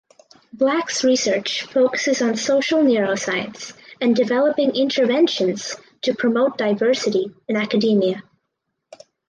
Black’s 0.51 1.03
research 1.03 1.61
focuses 1.65 2.23
on 2.23 2.35
social 2.35 2.79
neuroscience 2.79 3.73
and 4.01 4.15
developing 4.15 4.71
interventions 4.75 5.75
to 6.01 6.15
promote 6.15 6.57
diversity 6.57 7.35
in 7.47 7.55
academia. 7.55 8.23